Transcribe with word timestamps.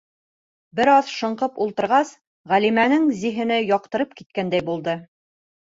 Бер 0.79 0.89
аҙ 0.93 1.11
шаңҡып 1.17 1.59
ултырғас, 1.65 2.15
Ғәлимәнең 2.55 3.07
зиһене 3.21 3.61
яҡтырып 3.69 4.19
киткәндәй 4.21 4.69
булды. 4.75 5.01